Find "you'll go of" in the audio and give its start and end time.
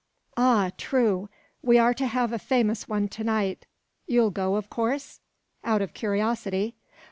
4.07-4.67